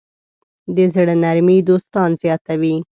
[0.75, 2.75] د زړۀ نرمي دوستان زیاتوي.